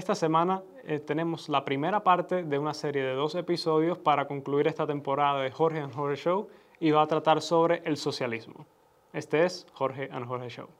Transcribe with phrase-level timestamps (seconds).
[0.00, 4.66] esta semana eh, tenemos la primera parte de una serie de dos episodios para concluir
[4.66, 6.48] esta temporada de Jorge and Jorge Show
[6.80, 8.64] y va a tratar sobre el socialismo.
[9.12, 10.79] Este es Jorge and Jorge Show.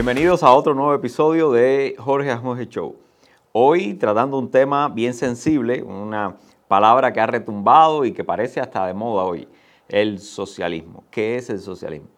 [0.00, 2.96] Bienvenidos a otro nuevo episodio de Jorge Jorge Show.
[3.52, 8.86] Hoy tratando un tema bien sensible, una palabra que ha retumbado y que parece hasta
[8.86, 9.46] de moda hoy,
[9.90, 11.04] el socialismo.
[11.10, 12.08] ¿Qué es el socialismo?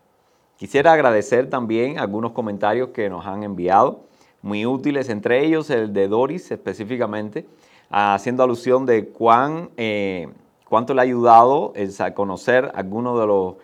[0.56, 4.04] Quisiera agradecer también algunos comentarios que nos han enviado,
[4.42, 7.48] muy útiles, entre ellos el de Doris específicamente,
[7.90, 10.28] haciendo alusión de cuán, eh,
[10.68, 13.54] cuánto le ha ayudado a conocer algunos de los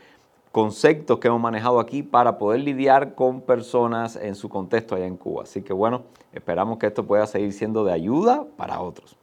[0.58, 5.16] conceptos que hemos manejado aquí para poder lidiar con personas en su contexto allá en
[5.16, 5.44] Cuba.
[5.44, 6.02] Así que bueno,
[6.32, 9.16] esperamos que esto pueda seguir siendo de ayuda para otros.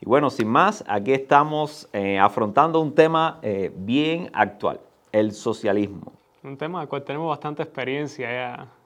[0.00, 4.80] Y bueno, sin más, aquí estamos eh, afrontando un tema eh, bien actual,
[5.12, 6.14] el socialismo.
[6.42, 8.81] Un tema del cual tenemos bastante experiencia ya.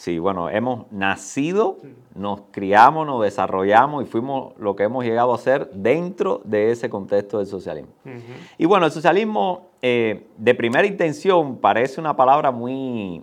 [0.00, 1.76] Sí, bueno, hemos nacido,
[2.14, 6.88] nos criamos, nos desarrollamos y fuimos lo que hemos llegado a ser dentro de ese
[6.88, 7.90] contexto del socialismo.
[8.56, 13.22] Y bueno, el socialismo eh, de primera intención parece una palabra muy,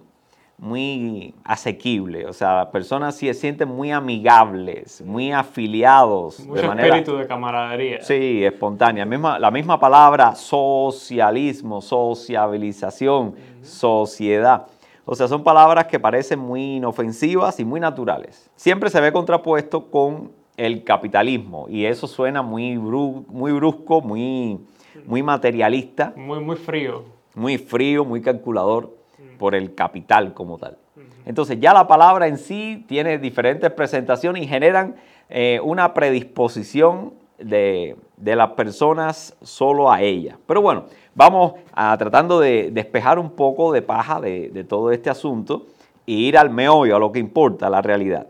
[0.59, 2.27] muy asequible.
[2.27, 6.41] O sea, personas se sienten muy amigables, muy afiliados.
[6.41, 8.03] Mucho de manera, espíritu de camaradería.
[8.03, 9.03] Sí, espontánea.
[9.03, 13.33] La misma, la misma palabra socialismo, sociabilización,
[13.63, 14.67] sociedad
[15.09, 18.51] o sea, son palabras que parecen muy inofensivas y muy naturales.
[18.57, 24.59] Siempre se ve contrapuesto con el capitalismo y eso suena muy, muy brusco, muy,
[25.05, 26.11] muy materialista.
[26.17, 27.05] Muy, muy frío.
[27.35, 28.97] Muy frío, muy calculador
[29.39, 30.77] por el capital como tal.
[31.25, 34.97] Entonces ya la palabra en sí tiene diferentes presentaciones y generan
[35.29, 40.37] eh, una predisposición de, de las personas solo a ella.
[40.47, 40.85] Pero bueno,
[41.17, 45.65] vamos a tratando de despejar un poco de paja de, todo este asunto
[46.05, 48.27] e ir al meollo, a lo que importa, la realidad.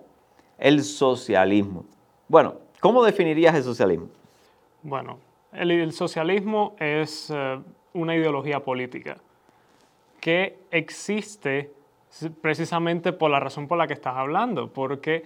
[0.58, 1.86] El socialismo.
[2.28, 4.08] Bueno, ¿cómo definirías el socialismo?
[4.81, 5.20] Bueno,
[5.52, 7.59] el, socialismo es eh,
[7.94, 9.18] una ideología política
[10.22, 11.72] que existe
[12.42, 15.24] precisamente por la razón por la que estás hablando, porque,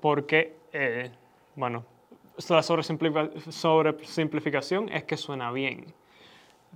[0.00, 1.10] porque eh,
[1.56, 1.84] bueno,
[2.48, 5.86] la sobresimplificación es que suena bien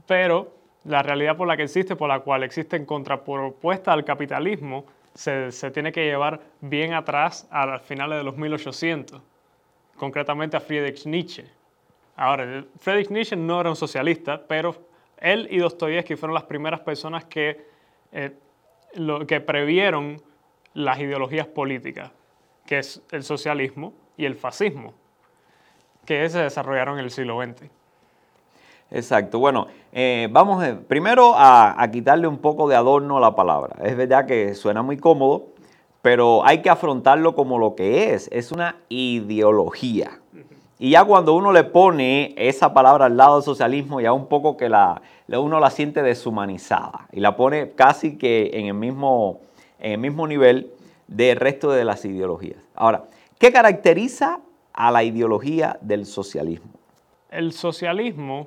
[0.09, 0.55] pero
[0.85, 5.51] la realidad por la que existe, por la cual existe en contrapropuesta al capitalismo, se,
[5.71, 9.21] tiene que llevar bien atrás a finales de los 1800,
[9.97, 11.45] concretamente a Friedrich Nietzsche.
[12.17, 14.77] Ahora, Friedrich Nietzsche no era un socialista, pero
[15.19, 17.67] él y Dostoyevsky fueron las primeras personas que,
[18.13, 18.33] eh,
[19.27, 20.23] que previeron
[20.73, 22.13] las ideologías políticas,
[22.65, 24.95] que es el socialismo y el fascismo,
[26.07, 27.78] que se desarrollaron en el siglo XX.
[28.91, 29.38] Exacto.
[29.38, 33.76] Bueno, eh, vamos primero a, quitarle un poco de adorno a la palabra.
[33.82, 35.49] Es verdad que suena muy cómodo,
[36.03, 38.28] pero hay que afrontarlo como lo que es.
[38.32, 40.21] Es una ideología.
[40.78, 44.56] Y ya cuando uno le pone esa palabra al lado del socialismo, ya un poco
[44.56, 49.41] que la, uno la siente deshumanizada y la pone casi que en el mismo,
[49.81, 50.71] en el mismo nivel
[51.09, 52.59] del resto de las ideologías.
[52.77, 53.04] Ahora,
[53.38, 54.41] ¿qué caracteriza
[54.72, 56.71] a la ideología del socialismo?
[57.31, 58.47] El socialismo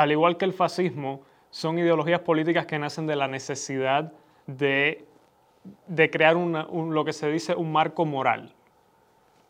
[0.00, 4.14] al igual que el fascismo, son ideologías políticas que nacen de la necesidad
[4.46, 5.04] de,
[6.10, 8.54] crear lo que se dice un marco moral.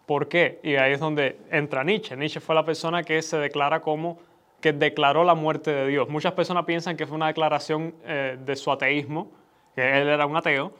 [0.07, 0.59] ¿Por qué?
[0.65, 2.17] Y ahí es donde entra Nietzsche.
[2.17, 4.19] Nietzsche fue la persona que se declara como
[4.61, 6.09] que declaró la muerte de Dios.
[6.09, 9.31] Muchas personas piensan que fue una declaración eh, de su ateísmo,
[9.77, 10.73] que él era un ateo,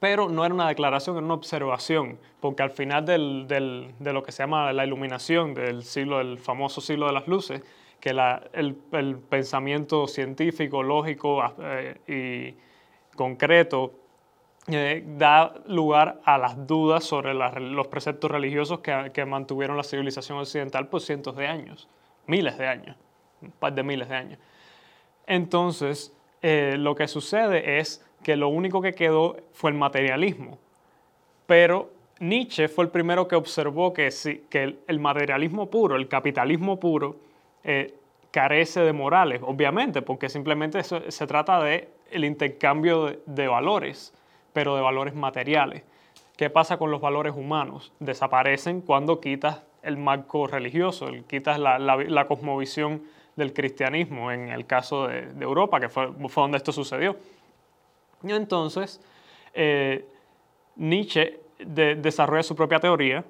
[0.00, 4.42] pero no era una declaración, era una observación, porque al final de lo que se
[4.42, 7.62] llama la iluminación del siglo, del famoso siglo de las luces,
[8.00, 8.74] que el,
[9.28, 12.54] pensamiento científico, lógico eh,
[13.14, 13.92] y concreto
[14.68, 20.88] eh, da lugar a las dudas sobre los preceptos religiosos que, mantuvieron la civilización occidental
[20.88, 21.88] por cientos de años,
[22.26, 22.96] miles de años,
[23.42, 24.38] un par de miles de años.
[25.26, 30.58] Entonces, eh, lo que sucede es que lo único que quedó fue el materialismo,
[31.46, 34.10] pero Nietzsche fue el primero que observó que,
[34.50, 37.16] que el materialismo puro, el capitalismo puro,
[37.64, 37.94] eh,
[38.30, 44.12] carece de morales, obviamente, porque simplemente se trata de el intercambio de, valores,
[44.52, 45.84] pero de valores materiales.
[46.36, 47.92] ¿Qué pasa con los valores humanos?
[48.00, 53.02] Desaparecen cuando quitas el marco religioso, quitas la, cosmovisión
[53.36, 57.16] del cristianismo, en el caso de, Europa, que fue, donde esto sucedió.
[58.22, 59.00] Y entonces,
[59.54, 60.04] eh,
[60.76, 63.24] Nietzsche desarrolla su propia teoría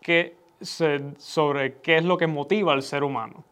[0.00, 3.44] que sobre qué es lo que motiva al ser humano.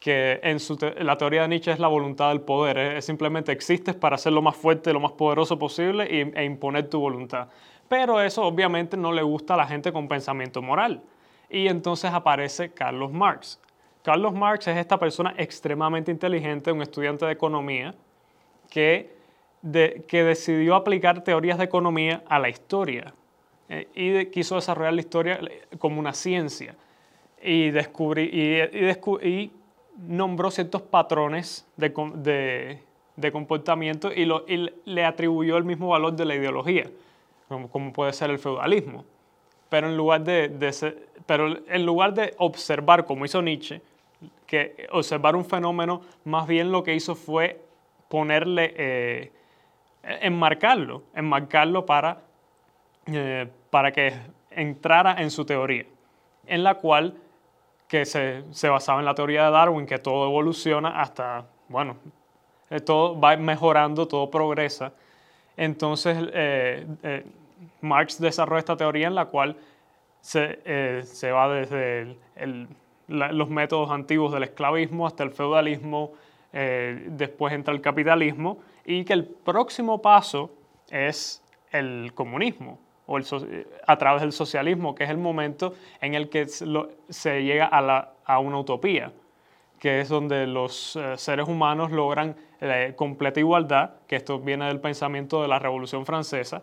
[0.00, 0.58] Que en
[1.06, 4.42] la teoría de Nietzsche es la voluntad del poder, es, simplemente existes para ser lo
[4.42, 7.48] más fuerte, lo más poderoso posible e imponer tu voluntad.
[7.88, 11.02] Pero eso obviamente no le gusta a la gente con pensamiento moral.
[11.48, 13.60] Y entonces aparece Carlos Marx.
[14.02, 17.94] Carlos Marx es esta persona extremadamente inteligente, un estudiante de economía,
[18.68, 19.16] que,
[20.08, 23.14] que decidió aplicar teorías de economía a la historia
[23.68, 25.40] eh, y quiso desarrollar la historia
[25.78, 26.74] como una ciencia
[27.42, 29.50] y, descubrí, y, y,
[29.96, 32.82] nombró ciertos patrones de,
[33.16, 36.90] de, comportamiento y, lo, y, le atribuyó el mismo valor de la ideología,
[37.48, 39.04] como, puede ser el feudalismo.
[39.68, 40.96] Pero en, lugar de, de
[41.26, 43.80] pero en lugar de observar, como hizo Nietzsche,
[44.46, 47.60] que observar un fenómeno, más bien lo que hizo fue
[48.08, 49.32] ponerle, eh,
[50.02, 52.22] enmarcarlo, enmarcarlo para
[53.06, 54.14] eh, para que
[54.50, 55.84] entrara en su teoría,
[56.46, 57.14] en la cual
[57.86, 61.96] que se, basaba en la teoría de Darwin, que todo evoluciona hasta, bueno,
[62.70, 64.92] eh, todo va mejorando, todo progresa.
[65.56, 67.26] Entonces, eh,
[67.82, 69.56] Marx desarrolla esta teoría en la cual
[70.22, 72.16] se, va desde
[73.08, 76.12] los métodos antiguos del esclavismo hasta el feudalismo,
[76.52, 80.50] después entra el capitalismo, y que el próximo paso
[80.90, 83.18] es el comunismo o
[83.86, 88.58] a través del socialismo, que es el momento en el que se llega a, una
[88.58, 89.12] utopía,
[89.78, 94.80] que es donde los eh, seres humanos logran eh, completa igualdad, que esto viene del
[94.80, 96.62] pensamiento de la Revolución Francesa,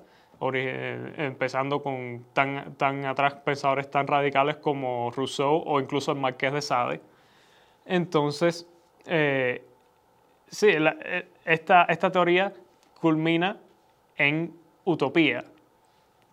[0.54, 6.52] eh, empezando con tan, tan atrás pensadores tan radicales como Rousseau o incluso el Marqués
[6.52, 7.02] de Sade.
[7.86, 8.68] Entonces,
[10.48, 10.68] sí,
[11.46, 12.54] esta, esta teoría
[13.00, 13.58] culmina
[14.18, 14.54] en
[14.84, 15.44] utopía,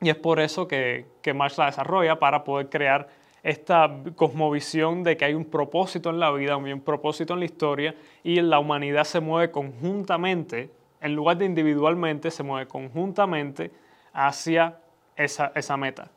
[0.01, 3.09] y es por eso que, que Marx la desarrolla para poder crear
[3.43, 7.95] esta cosmovisión de que hay un propósito en la vida, un propósito en la historia
[8.23, 13.71] y la humanidad se mueve conjuntamente, en lugar de individualmente, se mueve conjuntamente
[14.13, 14.79] hacia
[15.17, 16.11] esa, esa meta.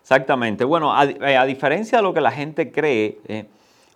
[0.00, 0.64] Exactamente.
[0.64, 3.46] Bueno, a, eh, diferencia de lo que la gente cree, eh,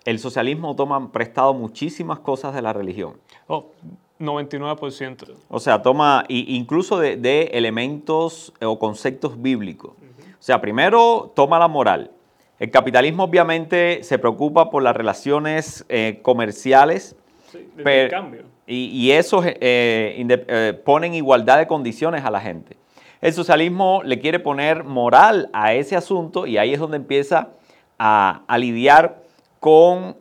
[0.04, 3.14] el socialismo toma prestado muchísimas cosas de la religión.
[3.48, 3.72] Oh,
[4.18, 5.34] 99%.
[5.48, 9.92] O sea, toma incluso de, elementos eh, o conceptos bíblicos.
[9.92, 12.10] O sea, primero toma la moral.
[12.58, 17.16] El capitalismo obviamente se preocupa por las relaciones eh, comerciales.
[17.50, 17.68] Sí,
[18.10, 18.44] cambio.
[18.68, 22.76] Y, eso eh, pone en igualdad de condiciones a la gente.
[23.20, 27.50] El socialismo le quiere poner moral a ese asunto y ahí es donde empieza
[27.98, 29.22] a, a lidiar
[29.60, 30.16] con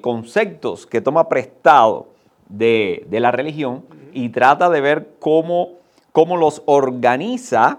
[0.00, 2.08] conceptos que toma prestado
[2.48, 5.70] de, la religión y trata de ver cómo,
[6.12, 7.78] cómo los organiza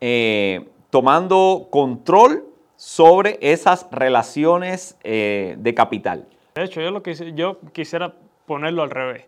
[0.00, 2.44] eh, tomando control
[2.76, 6.26] sobre esas relaciones eh, de capital.
[6.54, 8.14] De hecho, yo, lo que, yo quisiera
[8.46, 9.24] ponerlo al revés.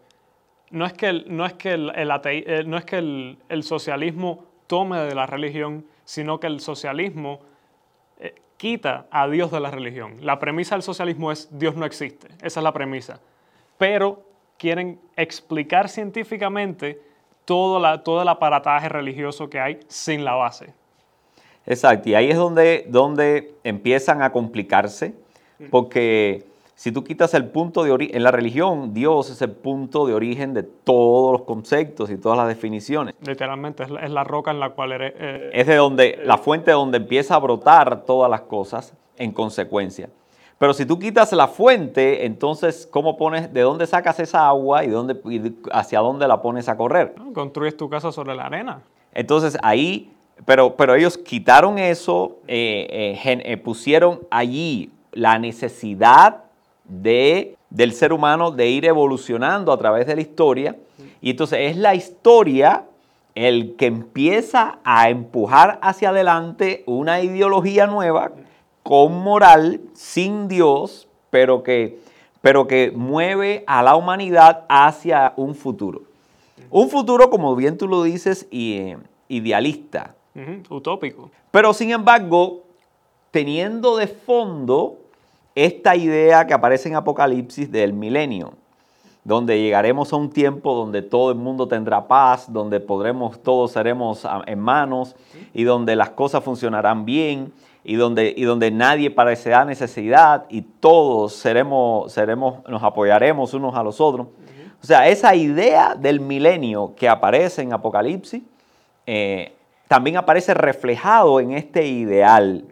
[0.70, 4.98] No es que el, no es que el, eh, no es que el, socialismo tome
[4.98, 7.40] de la religión, sino que el socialismo
[8.56, 10.18] quita a Dios de la religión.
[10.20, 12.28] La premisa del socialismo es Dios no existe.
[12.42, 13.18] Esa es la premisa.
[13.78, 14.22] Pero
[14.60, 17.00] quieren explicar científicamente
[17.46, 20.74] todo, la, todo el aparataje religioso que hay sin la base.
[21.64, 25.14] Exacto, y ahí es donde, donde empiezan a complicarse,
[25.70, 26.44] porque
[26.74, 30.12] si tú quitas el punto de origen, en la religión Dios es el punto de
[30.12, 33.14] origen de todos los conceptos y todas las definiciones.
[33.26, 35.14] Literalmente es la, roca en la cual eres...
[35.16, 40.10] Eh, es de donde, la fuente donde empieza a brotar todas las cosas en consecuencia.
[40.60, 44.88] Pero si tú quitas la fuente, entonces, ¿cómo pones, de dónde sacas esa agua y,
[44.88, 45.18] dónde,
[45.72, 47.14] hacia dónde la pones a correr?
[47.32, 48.82] Construyes tu casa sobre la arena.
[49.14, 50.12] Entonces ahí,
[50.44, 56.44] pero, pero ellos quitaron eso, eh, eh, eh, pusieron allí la necesidad
[56.84, 60.76] de, del ser humano de ir evolucionando a través de la historia.
[61.22, 62.84] Y entonces es la historia
[63.34, 68.32] el que empieza a empujar hacia adelante una ideología nueva
[68.90, 72.00] con moral, sin Dios, pero que,
[72.40, 76.02] pero que mueve a la humanidad hacia un futuro.
[76.70, 80.16] Un futuro, como bien tú lo dices, eh, idealista.
[80.68, 81.30] Utópico.
[81.52, 82.64] Pero sin embargo,
[83.30, 84.96] teniendo de fondo
[85.54, 88.54] esta idea que aparece en Apocalipsis del milenio,
[89.22, 94.26] donde llegaremos a un tiempo donde todo el mundo tendrá paz, donde podremos, todos seremos
[94.46, 95.14] en manos
[95.54, 97.52] y donde las cosas funcionarán bien
[97.84, 103.82] y donde, y donde nadie parecerá necesidad y todos seremos, seremos, nos apoyaremos unos a
[103.82, 104.28] los otros.
[104.82, 108.42] O sea, esa idea del milenio que aparece en Apocalipsis
[109.06, 109.52] eh,
[109.88, 112.64] también aparece reflejado en este ideal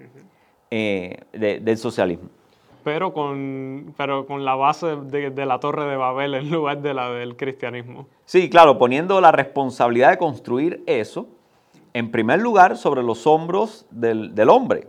[0.71, 2.29] eh, del socialismo.
[2.85, 7.11] Pero con, pero con la base de, la torre de Babel en lugar de la
[7.11, 8.07] del cristianismo.
[8.25, 11.27] Sí, claro, poniendo la responsabilidad de construir eso,
[11.93, 14.87] en primer lugar, sobre los hombros del, hombre,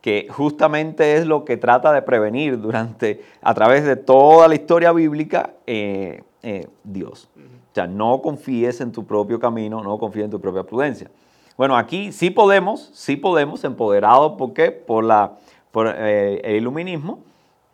[0.00, 4.92] que justamente es lo que trata de prevenir durante, a través de toda la historia
[4.92, 7.28] bíblica, eh, eh, Dios.
[7.36, 11.10] O sea, no confíes en tu propio camino, no confíes en tu propia prudencia.
[11.56, 14.70] Bueno, aquí sí podemos, sí podemos, empoderados, ¿por qué?
[14.70, 15.32] Por, la,
[15.70, 17.20] por eh, el iluminismo,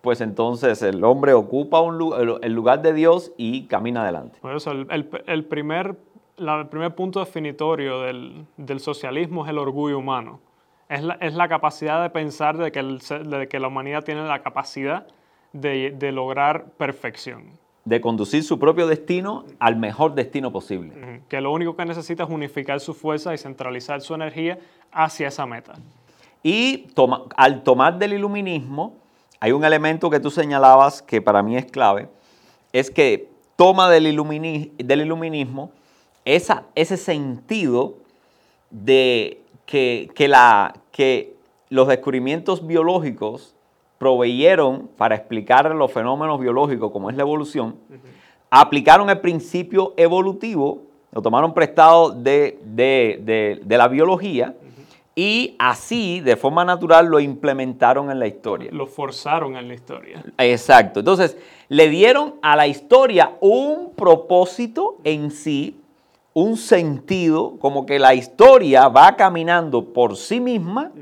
[0.01, 4.39] pues entonces el hombre ocupa un, el lugar de Dios y camina adelante.
[4.41, 4.87] Por eso, el,
[5.47, 5.97] primer,
[6.37, 10.41] el primer punto definitorio del, socialismo es el orgullo humano.
[10.89, 14.43] Es la, es la capacidad de pensar de que, de que, la humanidad tiene la
[14.43, 15.07] capacidad
[15.53, 21.23] de, de lograr perfección de conducir su propio destino al mejor destino posible.
[21.29, 24.59] Que lo único que necesita es unificar su fuerza y centralizar su energía
[24.91, 25.75] hacia esa meta.
[26.43, 26.89] Y
[27.37, 28.97] al tomar del iluminismo,
[29.39, 32.09] hay un elemento que tú señalabas que para mí es clave,
[32.73, 35.71] es que toma del, del iluminismo
[36.25, 37.95] esa, ese sentido
[38.71, 41.35] de que, la, que
[41.69, 43.55] los descubrimientos biológicos
[43.99, 47.77] proveyeron para explicar los fenómenos biológicos como es la evolución,
[48.51, 50.83] aplicaron el principio evolutivo,
[51.13, 54.55] lo tomaron prestado de, la biología
[55.15, 58.71] y así, de forma natural, lo implementaron en la historia.
[58.71, 60.23] Lo forzaron en la historia.
[60.37, 61.01] Exacto.
[61.01, 65.81] Entonces, le dieron a la historia un propósito en sí,
[66.37, 70.93] un sentido, como que la historia va caminando por sí misma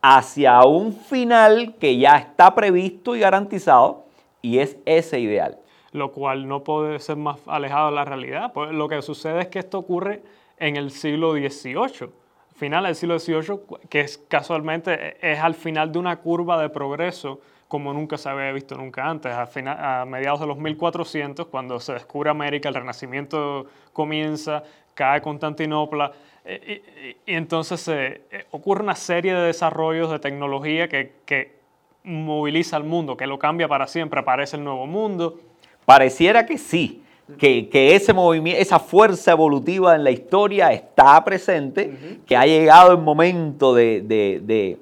[0.00, 4.06] hacia un final que ya está previsto y garantizado
[4.40, 5.58] y es ese ideal.
[5.92, 8.54] Lo cual no puede ser más alejado de la realidad.
[8.54, 10.22] Pues lo que sucede es que esto ocurre
[10.56, 12.08] en el siglo XVIII,
[12.56, 13.60] final del siglo XVIII,
[13.90, 17.40] que es casualmente es al final de una curva de progreso
[17.70, 19.32] como nunca se había visto nunca antes.
[19.32, 26.10] A, a mediados de los 1400, cuando se descubre América, el Renacimiento comienza, cae Constantinopla,
[26.44, 31.60] eh, y, entonces eh, ocurre una serie de desarrollos de tecnología que,
[32.02, 35.38] moviliza al mundo, que lo cambia para siempre, aparece el nuevo mundo.
[35.84, 37.04] Pareciera que sí,
[37.38, 42.98] que, ese movimiento, esa fuerza evolutiva en la historia está presente, que ha llegado el
[42.98, 44.76] momento de,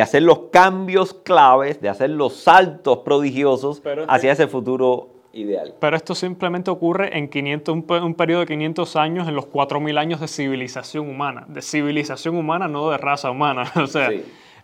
[0.00, 5.74] hacer los cambios claves, de hacer los saltos prodigiosos hacia ese futuro ideal.
[5.78, 10.20] Pero esto simplemente ocurre en 500, un, periodo de 500 años, en los 4.000 años
[10.20, 11.44] de civilización humana.
[11.48, 13.70] De civilización humana, no de raza humana.
[13.76, 14.10] O sea,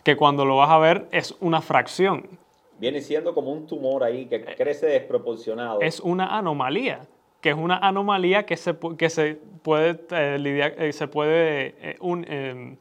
[0.02, 2.26] que cuando lo vas a ver es una fracción.
[2.78, 5.80] Viene siendo como un tumor ahí que crece desproporcionado.
[5.80, 7.06] Es una anomalía,
[7.40, 11.96] que es una anomalía que se, que se puede, eh, lidiar, eh, se puede eh,
[12.00, 12.78] un,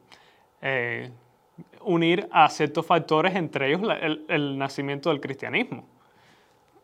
[1.84, 3.82] unir a ciertos factores, entre ellos
[4.28, 5.86] el, nacimiento del cristianismo.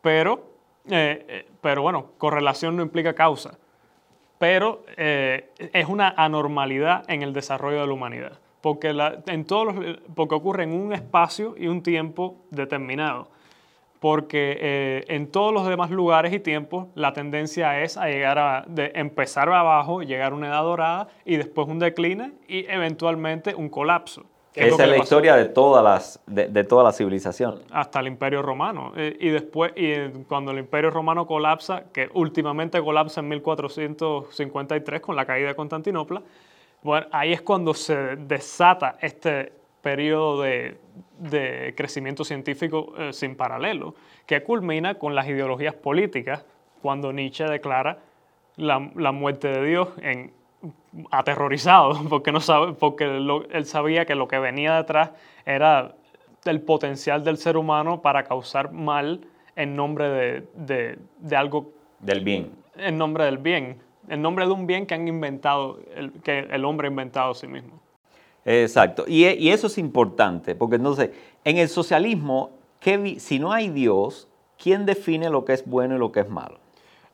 [0.00, 0.58] Pero
[0.90, 3.58] eh, eh, pero bueno, correlación no implica causa.
[4.38, 8.38] Pero eh, es una anormalidad en el desarrollo de la humanidad.
[8.60, 8.94] Porque,
[9.26, 9.74] en todos
[10.14, 13.28] porque ocurre en un espacio y un tiempo determinado.
[14.00, 18.92] Porque en todos los demás lugares y tiempos la tendencia es a llegar a de
[18.94, 24.24] empezar abajo, llegar a una edad dorada y después un decline y eventualmente un colapso.
[24.58, 27.60] Esa es la historia de, todas las, de, toda la civilización.
[27.70, 28.92] Hasta el Imperio Romano.
[28.96, 35.16] Eh, y después, y cuando el Imperio Romano colapsa, que últimamente colapsa en 1453 con
[35.16, 36.22] la caída de Constantinopla,
[36.82, 40.78] bueno, ahí es cuando se desata este periodo de,
[41.76, 43.94] crecimiento científico eh, sin paralelo,
[44.26, 46.44] que culmina con las ideologías políticas,
[46.82, 47.98] cuando Nietzsche declara
[48.56, 50.32] la, la muerte de Dios en
[51.10, 55.10] aterrorizado porque, no sabe, porque él sabía que lo que venía detrás
[55.46, 55.94] era
[56.44, 59.20] el potencial del ser humano para causar mal
[59.56, 60.98] en nombre de,
[61.36, 61.72] algo...
[62.00, 62.52] Del bien.
[62.76, 63.78] En nombre del bien.
[64.08, 67.34] En nombre de un bien que han inventado, el, que el hombre ha inventado a
[67.34, 67.80] sí mismo.
[68.44, 69.04] Exacto.
[69.06, 71.10] Y, y eso es importante, porque entonces,
[71.44, 72.52] en el socialismo,
[73.18, 76.58] si no hay Dios, ¿quién define lo que es bueno y lo que es malo?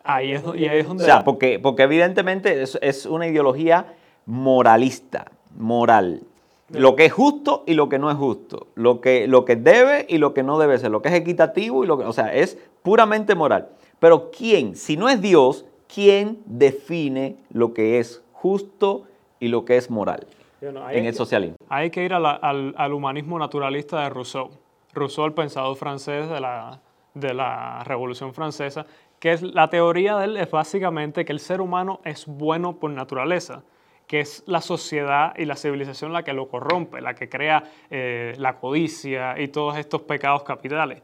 [0.05, 1.03] Ahí es, y ahí es donde...
[1.03, 3.87] O sea, porque, porque evidentemente es, una ideología
[4.27, 6.23] moralista, moral.
[6.69, 8.69] Lo que es justo y lo que no es justo.
[8.75, 10.91] Lo que, lo que debe y lo que no debe ser.
[10.91, 12.05] Lo que es equitativo y lo que...
[12.05, 13.69] O sea, es puramente moral.
[13.99, 14.77] Pero ¿quién?
[14.77, 19.05] Si no es Dios, ¿quién define lo que es justo
[19.41, 20.27] y lo que es moral?
[20.61, 21.57] en el socialismo.
[21.69, 24.51] Hay que ir al, humanismo naturalista de Rousseau.
[24.93, 26.81] Rousseau, el pensador francés de la,
[27.15, 28.87] de la Revolución Francesa,
[29.25, 32.91] que es la teoría de él es básicamente que el ser humano es bueno por
[32.91, 33.63] naturaleza,
[34.07, 38.35] que es la sociedad y la civilización la que lo corrompe, la que crea eh,
[38.37, 41.01] la codicia y todos estos pecados capitales.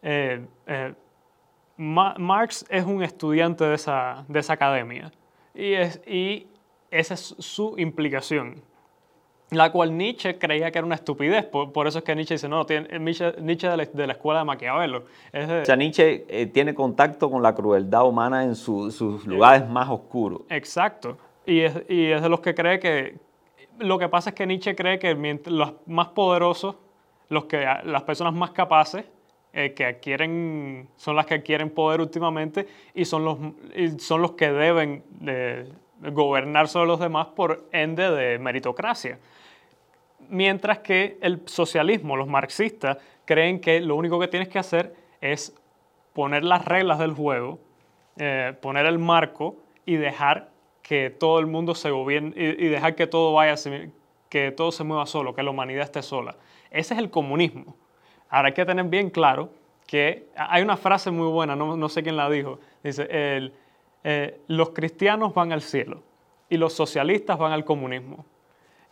[0.00, 0.94] Eh, eh,
[1.76, 5.12] Marx es un estudiante de esa, de esa academia
[5.52, 6.46] y, es, y
[6.90, 8.62] esa es su implicación,
[9.50, 11.44] la cual Nietzsche creía que era una estupidez.
[11.46, 15.04] Por, eso es que Nietzsche dice, no, tiene, Nietzsche, de, la, escuela de Maquiavelo.
[15.32, 20.42] o sea, Nietzsche eh, tiene contacto con la crueldad humana en sus lugares más oscuros.
[20.48, 21.18] Exacto.
[21.46, 23.18] Y es, y es de los que cree que...
[23.78, 25.14] Lo que pasa es que Nietzsche cree que
[25.46, 26.76] los más poderosos,
[27.28, 29.04] los que, las personas más capaces,
[29.52, 33.38] eh, que adquieren, son las que adquieren poder últimamente y son los,
[33.98, 35.68] son los que deben de,
[36.00, 39.18] gobernar sobre los demás por ende de meritocracia.
[40.28, 45.54] Mientras que el socialismo, los marxistas, creen que lo único que tienes que hacer es
[46.12, 47.58] poner las reglas del juego,
[48.16, 50.50] eh, poner el marco y dejar
[50.82, 53.54] que todo el mundo se gobierne y, dejar que todo vaya,
[54.28, 56.36] que todo se mueva solo, que la humanidad esté sola.
[56.70, 57.76] Ese es el comunismo.
[58.28, 59.50] Ahora hay que tener bien claro
[59.86, 63.54] que hay una frase muy buena, no, no sé quién la dijo, dice, el,
[64.06, 66.02] eh, los cristianos van al cielo
[66.50, 68.26] y los socialistas van al comunismo.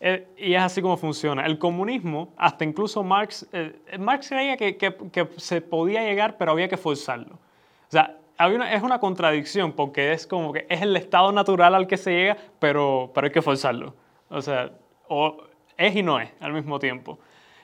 [0.01, 1.45] Eh, y es así como funciona.
[1.45, 6.67] El comunismo, hasta incluso Marx, eh, Marx creía que, que, se podía llegar, pero había
[6.67, 7.35] que forzarlo.
[7.35, 11.99] O sea, es una contradicción porque es como que es el estado natural al que
[11.99, 13.95] se llega, pero, pero hay que forzarlo.
[14.31, 14.73] O sea,
[15.09, 15.37] o
[15.77, 17.19] es y no es al mismo tiempo.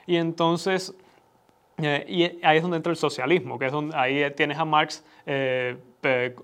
[0.05, 0.95] Y entonces,
[1.79, 5.03] y ahí es donde entra el socialismo, que es donde ahí tienes a Marx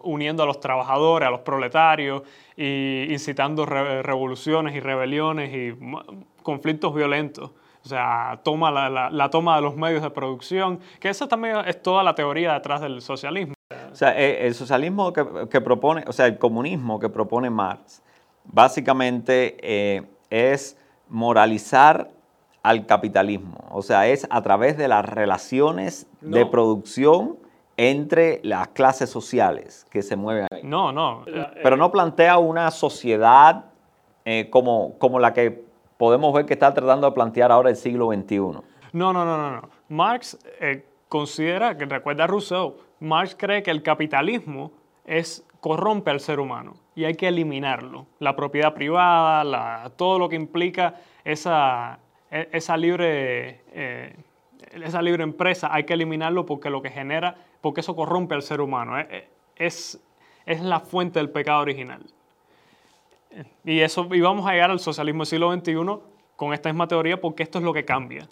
[0.02, 2.24] uniendo a los trabajadores, a los proletarios,
[2.56, 5.78] y incitando revoluciones y rebeliones y
[6.44, 7.52] conflictos violentos.
[7.84, 12.04] O sea, toma la, toma de los medios de producción, que esa también es toda
[12.04, 13.54] la teoría detrás del socialismo.
[13.92, 18.02] O sea, eh, el socialismo que, propone, o sea, el comunismo que propone Marx,
[18.44, 20.78] básicamente eh, es
[21.10, 22.10] moralizar
[22.64, 23.64] al capitalismo.
[23.70, 27.38] O sea, es a través de las relaciones de producción
[27.78, 30.62] entre las clases sociales que se mueven ahí.
[30.64, 31.26] No, no.
[31.62, 33.66] Pero no plantea una sociedad
[34.24, 35.66] eh, como, como la que
[35.98, 38.38] podemos ver que está tratando de plantear ahora el siglo XXI.
[38.38, 38.62] No,
[38.94, 39.52] no, no, no.
[39.52, 39.70] no.
[39.90, 44.72] Marx eh, considera, que recuerda a Rousseau, Marx cree que el capitalismo
[45.06, 48.08] es corrompe al ser humano y hay que eliminarlo.
[48.20, 52.00] La propiedad privada, todo lo que implica esa,
[52.32, 53.62] e, esa libre...
[53.74, 54.16] Eh,
[54.84, 58.62] esa libre empresa hay que eliminarlo porque lo que genera porque eso corrompe al ser
[58.62, 59.00] humano.
[59.00, 60.00] Eh, eh, es,
[60.46, 62.00] es la fuente del pecado original.
[63.64, 65.74] Y, eso, y vamos a llegar al socialismo del siglo XXI
[66.36, 68.28] con esta misma teoría porque esto es lo que cambia.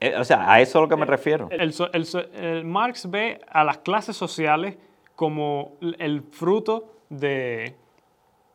[0.00, 1.50] Eh, o sea, a eso es lo que me refiero.
[1.50, 4.78] El, Marx ve a las clases sociales
[5.16, 7.76] como el fruto de,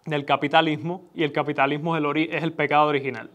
[0.06, 3.30] del capitalismo y el capitalismo es el, es el pecado original.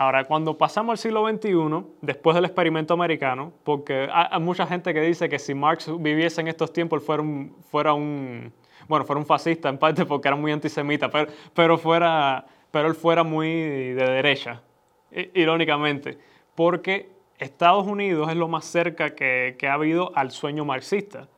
[0.00, 5.02] Ahora, cuando pasamos al siglo XXI, después del experimento americano, porque hay, mucha gente que
[5.02, 8.50] dice que si Marx viviese en estos tiempos, fuera un, fuera un,
[8.88, 12.94] bueno, fuera un fascista en parte porque era muy antisemita, pero, pero, fuera, pero él
[12.94, 14.62] fuera muy de derecha,
[15.34, 16.16] irónicamente,
[16.54, 21.28] porque Estados Unidos es lo más cerca que, que ha habido al sueño marxista.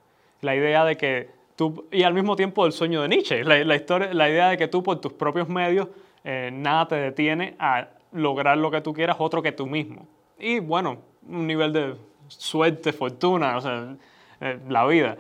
[0.41, 4.15] La idea de que tú, y al mismo tiempo el sueño de Nietzsche, la, historia,
[4.15, 5.89] la idea de que tú por tus propios medios
[6.23, 10.07] eh, nada te detiene a lograr lo que tú quieras otro que tú mismo.
[10.39, 10.99] Y bueno,
[11.29, 11.95] un nivel de
[12.29, 13.97] suerte, fortuna, o sea,
[14.41, 15.17] eh, la vida.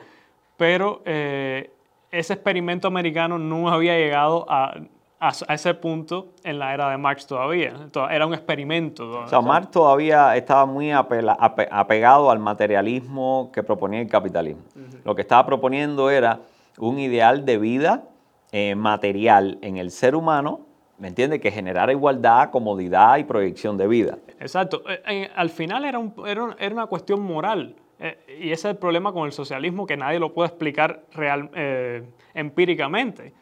[0.57, 1.70] Pero eh,
[2.11, 4.74] ese experimento americano no había llegado a,
[5.22, 7.74] a, ese punto en la era de Marx todavía.
[8.11, 9.09] Era un experimento.
[9.09, 14.62] O sea, Marx todavía estaba muy apegado al materialismo que proponía el capitalismo.
[15.05, 16.40] Lo que estaba proponiendo era
[16.78, 18.02] un ideal de vida
[18.50, 20.71] eh, material en el ser humano
[21.02, 21.40] ¿me entiendes?
[21.40, 24.18] Que generara igualdad, comodidad y proyección de vida.
[24.38, 24.84] Exacto.
[24.86, 27.74] Eh, al final era, era, una cuestión moral.
[27.98, 31.50] Eh, y ese es el problema con el socialismo, que nadie lo puede explicar real,
[31.54, 33.32] eh, empíricamente.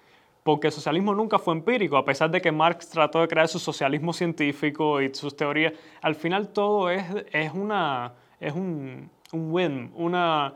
[0.43, 3.59] Porque el socialismo nunca fue empírico, a pesar de que Marx trató de crear su
[3.59, 5.75] socialismo científico y sus teorías.
[6.01, 10.55] Al final todo es, es, una, es un, un win, una,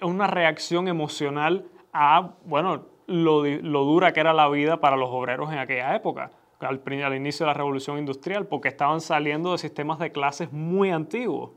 [0.00, 5.52] una reacción emocional a, bueno, lo, lo, dura que era la vida para los obreros
[5.52, 10.12] en aquella época al, inicio de la revolución industrial, porque estaban saliendo de sistemas de
[10.12, 11.50] clases muy antiguos,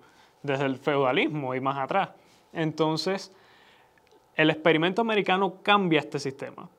[0.44, 2.10] desde el feudalismo y más atrás.
[2.54, 3.34] Entonces,
[4.36, 6.70] el experimento americano cambia este sistema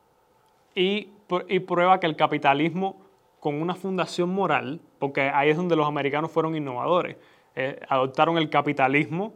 [0.74, 1.09] y,
[1.48, 2.96] y prueba que el capitalismo
[3.40, 7.16] con una fundación moral, porque ahí es donde los americanos fueron innovadores.
[7.56, 9.33] Eh, adoptaron el capitalismo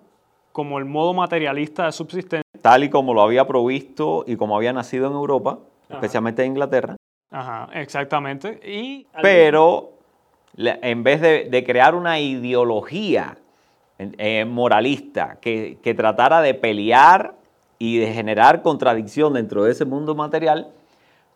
[0.53, 2.45] como el modo materialista de subsistencia.
[2.61, 6.97] Tal y como lo había provisto y como había nacido en Europa, especialmente en Inglaterra.
[7.35, 8.61] Ajá, exactamente.
[8.65, 9.93] Y, Pero
[10.57, 13.37] en vez de, crear una ideología
[13.99, 17.35] eh, moralista que, que tratara de pelear
[17.79, 20.73] y de generar contradicción dentro de ese mundo material,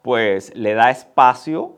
[0.03, 1.75] pues le da espacio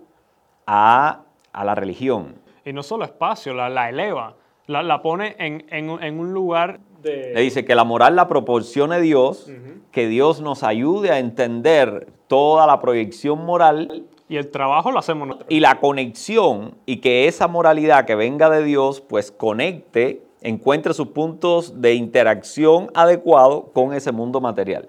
[0.67, 2.37] a, la religión.
[2.65, 4.35] Y no solo espacio, la, eleva,
[4.67, 7.33] la, pone en, un lugar de...
[7.35, 9.51] Le dice que la moral la proporcione Dios,
[9.91, 14.05] que Dios nos ayude a entender toda la proyección moral.
[14.29, 15.51] Y el trabajo lo hacemos nosotros.
[15.51, 21.09] Y la conexión, y que esa moralidad que venga de Dios, pues conecte, encuentre sus
[21.09, 24.89] puntos de interacción adecuado con ese mundo material.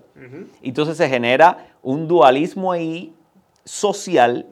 [0.62, 3.12] Entonces se genera un dualismo ahí
[3.65, 4.45] social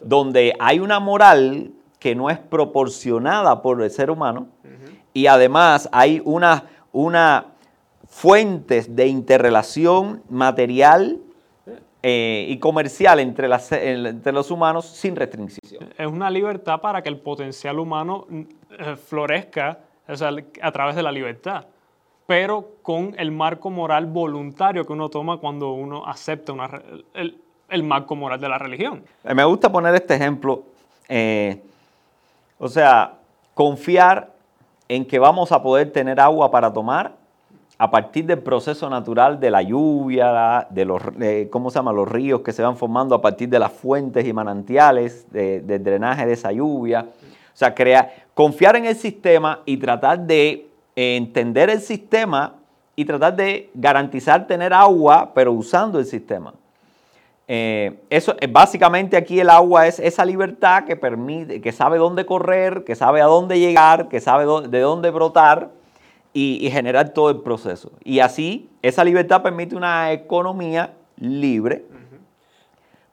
[0.00, 4.46] donde hay una moral que no es proporcionada por el ser humano
[5.12, 7.46] y además hay una, una
[8.08, 11.18] fuentes de interrelación material
[12.02, 15.88] eh, y comercial entre, las, entre los humanos sin restricción.
[15.96, 19.80] Es una libertad para que el potencial humano eh, florezca
[20.62, 21.66] a través de la libertad,
[22.26, 26.70] pero con el marco moral voluntario que uno toma cuando uno acepta una,
[27.68, 29.04] el marco moral de la religión.
[29.24, 30.64] Eh, me gusta poner este ejemplo.
[31.08, 31.62] Eh,
[32.58, 33.14] o sea,
[33.54, 34.32] confiar
[34.88, 37.16] en que vamos a poder tener agua para tomar
[37.78, 41.00] a partir del proceso natural de la lluvia, de los,
[41.50, 41.92] ¿cómo se llama?
[41.92, 46.26] los ríos que se van formando a partir de las fuentes y manantiales, del drenaje
[46.26, 47.06] de esa lluvia.
[47.06, 47.74] O sea,
[48.34, 52.54] confiar en el sistema y tratar de entender el sistema
[52.96, 56.54] y tratar de garantizar tener agua, pero usando el sistema.
[57.50, 62.26] Eh, eso, eh, básicamente aquí el agua es esa libertad que permite, que sabe dónde
[62.26, 65.70] correr, que sabe a dónde llegar, que sabe de dónde brotar
[66.34, 67.90] y, generar todo el proceso.
[68.04, 71.86] Y así, esa libertad permite una economía libre,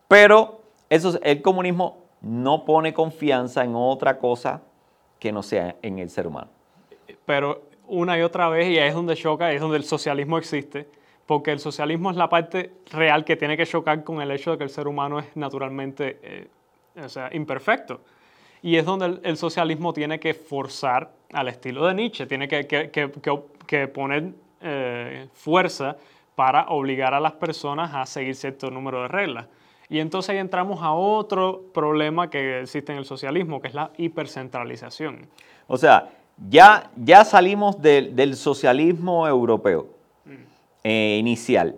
[0.09, 4.61] pero eso, el comunismo no pone confianza en otra cosa
[5.17, 6.49] que no sea en el ser humano.
[7.25, 10.87] Pero una y otra vez, y ahí es donde choca, es donde el socialismo existe,
[11.25, 14.57] porque el socialismo es la parte real que tiene que chocar con el hecho de
[14.57, 16.47] que el ser humano es naturalmente eh,
[17.03, 18.01] o sea, imperfecto.
[18.61, 23.11] Y es donde el, socialismo tiene que forzar al estilo de Nietzsche, tiene que, que,
[23.67, 25.97] que, poner eh, fuerza
[26.35, 29.47] para obligar a las personas a seguir cierto número de reglas.
[29.87, 33.91] Y entonces ahí entramos a otro problema que existe en el socialismo, que es la
[33.97, 35.27] hipercentralización.
[35.67, 36.09] O sea,
[36.49, 39.94] ya, ya salimos del socialismo europeo
[40.87, 41.77] eh, inicial,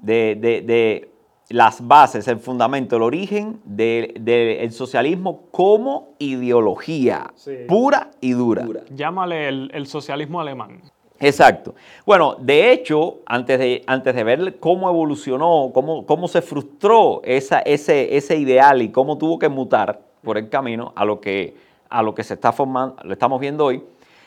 [0.00, 1.10] de,
[1.48, 7.32] las bases, el fundamento, el origen del socialismo como ideología
[7.66, 8.64] pura y dura.
[8.94, 10.82] Llámale el, socialismo alemán.
[11.18, 11.74] Exacto.
[12.06, 17.58] Bueno, de hecho, antes de, antes de ver cómo evolucionó, cómo, cómo se frustró esa,
[17.58, 21.56] ese, ese ideal y cómo tuvo que mutar por el camino a lo que,
[21.90, 23.82] a lo que se está formando, lo estamos viendo hoy,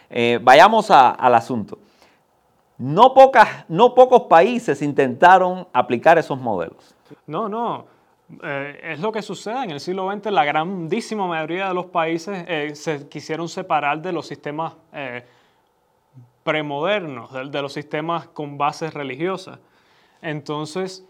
[0.09, 1.79] eh, vayamos al asunto.
[2.77, 6.95] No, pocos países intentaron aplicar esos modelos.
[7.25, 7.85] No, no.
[8.43, 9.63] Eh, es lo que sucede.
[9.63, 14.11] En el siglo XX la grandísima mayoría de los países eh, se quisieron separar de
[14.11, 15.25] los sistemas eh,
[16.43, 19.59] premodernos, de, los sistemas con bases religiosas.
[20.21, 21.05] Entonces,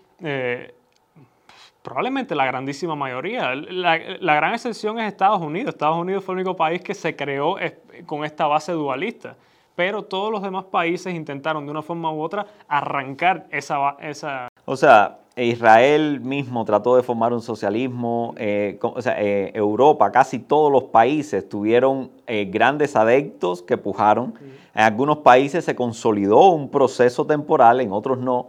[1.83, 3.53] probablemente la grandísima mayoría.
[3.55, 5.75] La, la, gran excepción es Estados Unidos.
[5.75, 7.57] Estados Unidos fue el único país que se creó
[8.05, 9.35] con esta base dualista
[9.77, 13.91] pero todos los demás países intentaron de una forma u otra arrancar esa...
[13.99, 14.47] esa...
[14.65, 20.39] O sea, Israel mismo trató de formar un socialismo, eh, o sea, eh, Europa, casi
[20.39, 24.33] todos los países tuvieron eh, grandes adeptos que pujaron.
[24.73, 28.47] En algunos países se consolidó un proceso temporal, en otros no,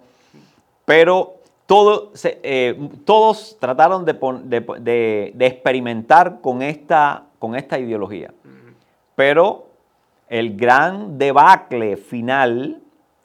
[0.86, 1.34] pero
[1.66, 2.10] todo,
[3.04, 8.32] todos trataron de, experimentar con esta, con esta ideología.
[9.14, 9.67] Pero
[10.28, 12.82] el gran debacle final,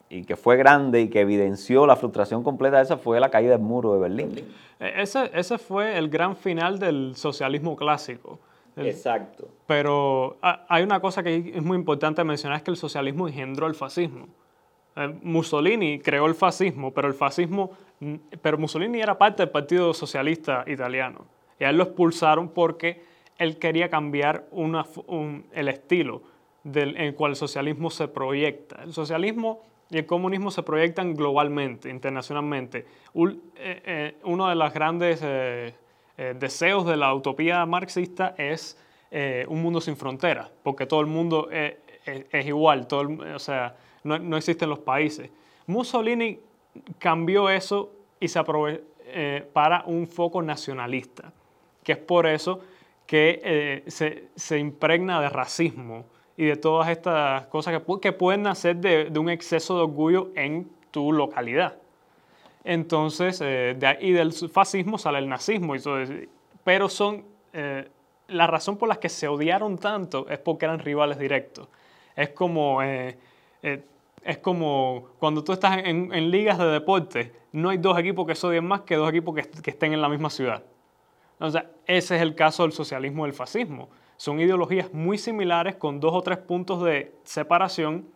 [0.08, 3.60] y que fue grande y que evidenció la frustración completa esa, fue la caída del
[3.60, 4.34] muro de Berlín.
[4.80, 8.38] E, ese, ese fue el gran final del socialismo clásico.
[8.76, 9.48] Exacto.
[9.66, 13.74] Pero hay una cosa que es muy importante mencionar, es que el socialismo engendró el
[13.74, 14.26] fascismo.
[14.96, 17.70] Eh, Mussolini creó el fascismo, pero el fascismo,
[18.42, 21.26] pero Mussolini era parte del Partido Socialista Italiano.
[21.58, 23.02] Y a él lo expulsaron porque
[23.38, 24.84] él quería cambiar una,
[25.52, 26.33] el estilo
[26.64, 28.82] del, en el cual el socialismo se proyecta.
[28.82, 32.86] El socialismo y el comunismo se proyectan globalmente, internacionalmente.
[33.14, 35.74] Eh, eh, uno de los grandes eh,
[36.16, 38.78] eh, deseos de la utopía marxista es
[39.10, 41.74] eh, un mundo sin fronteras, porque todo el mundo es,
[42.04, 45.30] es igual, todo o sea, no, no, existen los países.
[45.66, 46.40] Mussolini
[46.98, 48.82] cambió eso y se aprovechó
[49.52, 51.32] para un foco nacionalista,
[51.84, 52.62] que es por eso
[53.06, 58.76] que se, se impregna de racismo y de todas estas cosas que, que pueden nacer
[58.76, 61.76] de, de, un exceso de orgullo en tu localidad.
[62.64, 65.76] Entonces, eh, de ahí del fascismo sale el nazismo.
[65.76, 65.98] Y todo
[66.64, 67.88] pero son, eh,
[68.28, 71.68] la razón por la que se odiaron tanto es porque eran rivales directos.
[72.16, 73.16] Es como, eh,
[73.62, 78.34] es como cuando tú estás en, en, ligas de deporte, no hay dos equipos que
[78.34, 80.62] se odien más que dos equipos que, que estén en la misma ciudad.
[81.38, 85.76] O sea, ese es el caso del socialismo y del fascismo son ideologías muy similares
[85.76, 88.06] con dos o tres puntos de separación,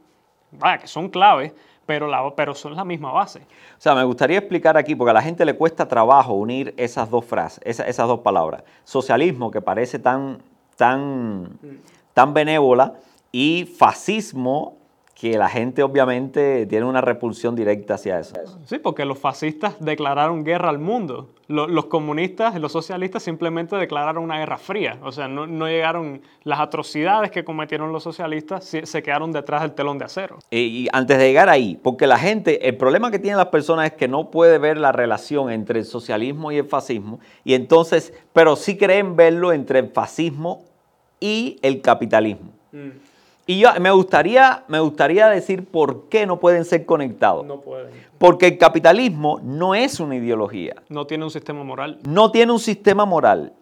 [0.53, 1.53] vaya, que son claves,
[1.87, 3.41] pero, la, pero son la misma base.
[3.41, 7.11] O sea, me gustaría explicar aquí, porque a la gente le cuesta trabajo unir esas
[7.11, 8.63] dos frases, esas, esas dos palabras.
[8.85, 10.43] Socialismo, que parece tan,
[10.77, 11.59] tan,
[12.15, 12.95] tan benévola,
[13.33, 14.78] y fascismo,
[15.19, 18.37] que la gente obviamente tiene una repulsión directa hacia eso.
[18.67, 21.31] Sí, porque los fascistas declararon guerra al mundo.
[21.49, 24.99] Los, comunistas y los socialistas simplemente declararon una guerra fría.
[25.03, 29.99] O sea, no, llegaron las atrocidades que cometieron los socialistas, se, quedaron detrás del telón
[29.99, 30.39] de acero.
[30.53, 33.93] Y, antes de llegar ahí, porque la gente, el problema que tienen las personas es
[33.95, 38.55] que no puede ver la relación entre el socialismo y el fascismo, y entonces, pero
[38.55, 40.65] sí creen verlo entre el fascismo
[41.19, 42.53] y el capitalismo.
[42.71, 43.08] Mm.
[43.51, 47.47] Y yo me gustaría, me gustaría decir por qué no pueden ser conectados.
[47.47, 47.89] No pueden.
[48.19, 50.75] Porque el capitalismo no es una ideología.
[50.91, 51.99] No tiene un sistema moral.
[52.07, 53.55] No tiene un sistema moral.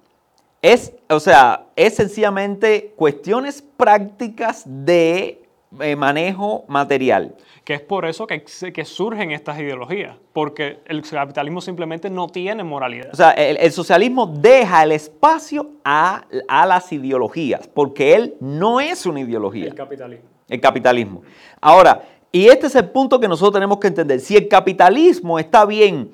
[0.61, 5.46] Es, o sea, es sencillamente cuestiones prácticas de
[5.81, 7.35] eh, manejo material
[7.67, 12.63] que es por eso que, que, surgen estas ideologías, porque el capitalismo simplemente no tiene
[12.63, 13.09] moralidad.
[13.13, 19.05] O sea, el, socialismo deja el espacio a, a, las ideologías, porque él no es
[19.05, 19.65] una ideología.
[19.65, 20.25] El capitalismo.
[20.49, 21.23] El capitalismo.
[21.61, 24.21] Ahora, y este es el punto que nosotros tenemos que entender.
[24.21, 26.13] Si el capitalismo está bien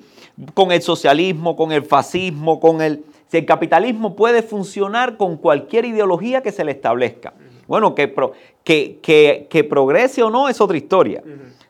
[0.55, 3.05] con el socialismo, con el fascismo, con el...
[3.27, 7.35] Si el capitalismo puede funcionar con cualquier ideología que se le establezca.
[7.67, 8.13] Bueno, que,
[8.63, 11.23] que, que, progrese o no es otra historia.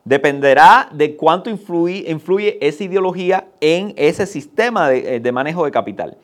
[0.03, 6.17] Dependerá de cuánto influye, influye, esa ideología en ese sistema de, eh, manejo de capital.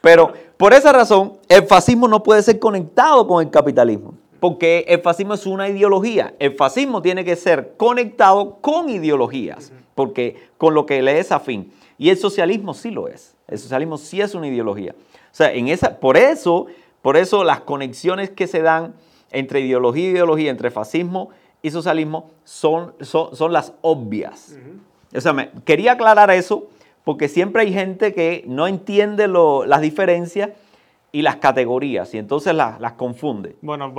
[0.00, 5.00] Pero por esa razón, el fascismo no puede ser conectado con el capitalismo, porque el
[5.00, 6.34] fascismo es una ideología.
[6.38, 11.72] El fascismo tiene que ser conectado con ideologías, porque con lo que le es afín.
[11.98, 13.36] Y el socialismo sí lo es.
[13.48, 14.94] El socialismo sí es una ideología.
[14.96, 16.66] O sea, en esa, por eso
[17.06, 18.96] por eso las conexiones que se dan
[19.30, 21.30] entre ideología e ideología, entre fascismo
[21.62, 24.58] y socialismo, son, son, las obvias.
[25.14, 26.66] O sea, me, quería aclarar eso
[27.04, 30.50] porque siempre hay gente que no entiende las diferencias
[31.12, 33.54] y las categorías y entonces las, confunde.
[33.62, 33.94] Bueno,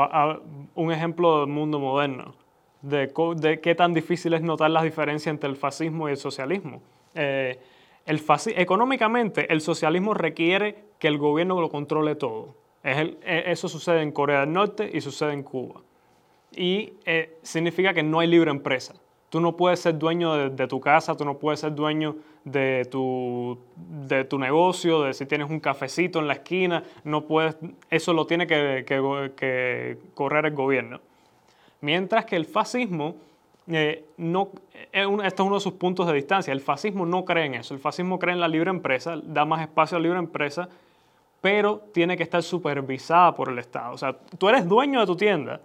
[0.76, 2.36] un ejemplo del mundo moderno,
[2.82, 6.82] de, de, qué tan difícil es notar las diferencias entre el fascismo y el socialismo.
[7.16, 7.58] Eh,
[8.06, 8.22] el
[8.58, 12.67] económicamente, el socialismo requiere que el gobierno lo controle todo.
[12.88, 15.82] E, eso sucede en Corea del Norte y sucede en Cuba.
[16.56, 18.94] Y eh, significa que no hay libre empresa.
[19.30, 23.60] Tú no puedes ser dueño de, tu casa, tú no puedes ser dueño de tu,
[23.76, 27.58] de tu negocio, de si tienes un cafecito en la esquina, no puedes,
[27.90, 31.02] eso lo tiene que, correr el gobierno.
[31.82, 33.18] Mientras que el fascismo,
[33.68, 34.52] eh, no,
[34.94, 37.82] esto es uno de sus puntos de distancia, el fascismo no cree en eso, el
[37.82, 40.70] fascismo cree en la libre empresa, da más espacio a la libre empresa
[41.42, 43.94] pero tiene que estar supervisada por el Estado.
[43.94, 45.62] O sea, tú eres dueño de tu tienda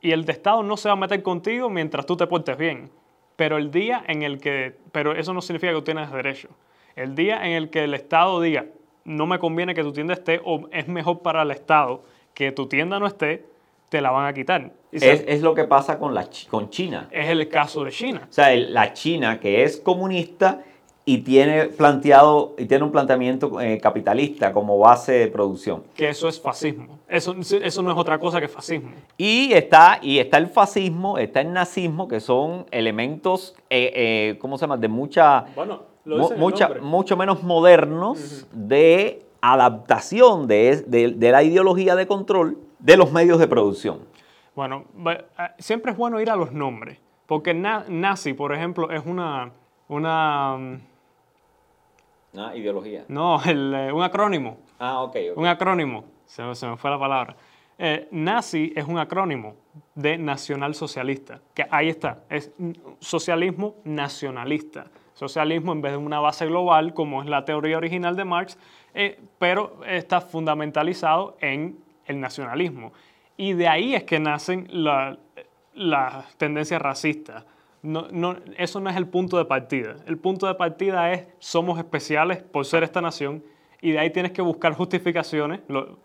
[0.00, 2.90] y el Estado no se va a meter contigo mientras tú te portes bien.
[3.36, 6.48] Pero el día en el que, pero eso no significa que tú tienes derecho.
[6.94, 8.66] El día en el que el Estado diga,
[9.04, 12.66] no me conviene que tu tienda esté o es mejor para el Estado que tu
[12.66, 13.44] tienda no esté,
[13.88, 14.72] te la van a quitar.
[14.90, 17.08] Es, lo que pasa con, la, con China.
[17.10, 18.26] Es el caso de China.
[18.28, 20.62] O sea, la China que es comunista
[21.06, 25.82] y tiene planteado y tiene un planteamiento eh, capitalista como base de producción.
[25.94, 26.98] Que eso es fascismo.
[27.08, 28.90] Eso, eso no es otra cosa que fascismo.
[29.18, 34.56] Y está, y está el fascismo, está el nazismo, que son elementos, eh, eh, ¿cómo
[34.56, 34.78] se llama?
[34.78, 35.82] De mucha, bueno,
[36.38, 43.38] mucha mucho menos modernos de adaptación de, de, la ideología de control de los medios
[43.38, 43.98] de producción.
[44.56, 44.84] Bueno,
[45.58, 49.52] siempre es bueno ir a los nombres, porque nazi, por ejemplo, es una,
[49.88, 50.80] una
[52.34, 53.04] una ideología.
[53.08, 54.58] No, eh, un acrónimo.
[54.78, 55.16] Ah, ok.
[55.36, 56.04] Un acrónimo.
[56.26, 57.36] Se, me fue la palabra.
[57.78, 59.56] Eh, nazi es un acrónimo
[59.94, 61.40] de nacional socialista.
[61.54, 62.24] Que ahí está.
[62.28, 62.50] Es
[62.98, 64.86] socialismo nacionalista.
[65.14, 68.58] socialismo en vez de una base global, como es la teoría original de Marx,
[68.94, 72.92] eh, pero está fundamentalizado en el nacionalismo.
[73.36, 74.68] Y de ahí es que nacen
[75.74, 77.44] las tendencias racistas.
[77.84, 79.96] No, no, eso no es el punto de partida.
[80.06, 83.42] El punto de partida es somos especiales por ser esta nación
[83.84, 85.60] y de ahí tienes que buscar justificaciones.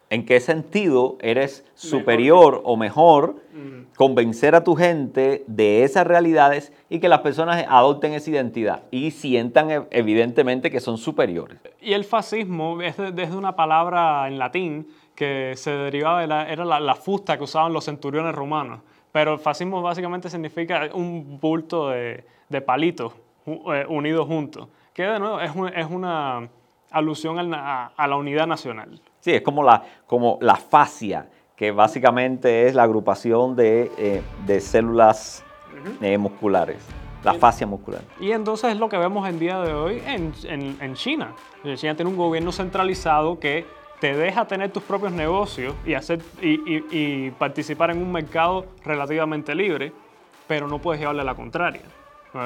[0.10, 3.38] ¿En qué sentido eres superior o mejor
[3.96, 9.12] convencer a tu gente de esas realidades y que las personas adopten esa identidad y
[9.12, 11.58] sientan e, evidentemente que son superiores?
[11.80, 16.66] Y el fascismo es desde una palabra en latín que se derivaba de la, era
[16.66, 18.82] la, fusta que usaban los centuriones romanos.
[19.12, 22.24] Pero el fascismo básicamente significa un bulto de,
[22.66, 23.14] palitos
[23.46, 24.68] eh, unidos juntos.
[24.94, 26.50] Que de nuevo es, es una
[26.92, 29.00] alusión a, la unidad nacional.
[29.20, 33.92] Sí, es como la, como la fascia, que básicamente es la agrupación de,
[34.48, 35.44] eh, células
[36.02, 36.78] eh, musculares.
[37.24, 38.02] La fascia muscular.
[38.22, 41.34] Y entonces es lo que vemos en día de hoy en, en, China.
[41.76, 43.66] China tiene un gobierno centralizado que
[44.00, 49.92] te deja tener tus propios negocios y, hacer, y participar en un mercado relativamente libre,
[50.48, 51.82] pero no puedes llevarle la contraria.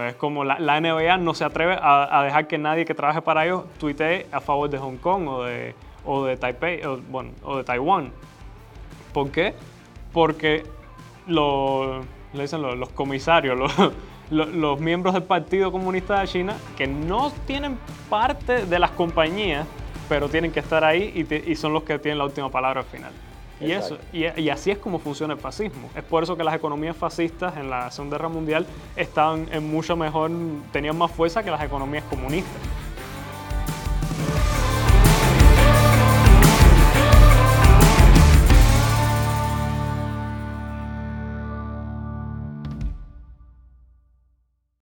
[0.07, 3.65] Es como la, NBA no se atreve a, dejar que nadie que trabaje para ellos
[3.79, 7.65] tuitee a favor de Hong Kong o de, o de Taipei, o, bueno, o de
[7.65, 8.11] Taiwán.
[9.11, 9.53] ¿Por qué?
[10.13, 10.63] Porque
[11.27, 13.59] lo, dicen los, comisarios,
[14.31, 17.77] los, miembros del Partido Comunista de China, que no tienen
[18.09, 19.67] parte de las compañías,
[20.09, 22.87] pero tienen que estar ahí y, y son los que tienen la última palabra al
[22.87, 23.11] final.
[23.59, 25.89] Y, eso, y, así es como funciona el fascismo.
[25.95, 29.95] Es por eso que las economías fascistas en la Segunda Guerra Mundial estaban en mucho
[29.95, 30.31] mejor,
[30.71, 32.61] tenían más fuerza que las economías comunistas.